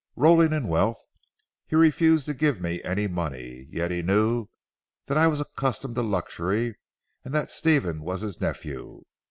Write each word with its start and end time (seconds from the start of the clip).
Rolling 0.15 0.51
in 0.51 0.67
wealth, 0.67 1.05
he 1.67 1.75
refused 1.75 2.25
'to 2.25 2.33
give 2.33 2.59
me 2.59 2.81
any 2.81 3.05
money. 3.05 3.67
Yet 3.69 3.91
he 3.91 4.01
knew 4.01 4.47
that 5.05 5.15
I 5.15 5.27
was 5.27 5.39
accustomed 5.39 5.93
to 5.93 6.01
luxury, 6.01 6.73
and 7.23 7.35
that 7.35 7.51
Stephen 7.51 8.01
was 8.01 8.21
his 8.21 8.41
nephew. 8.41 9.03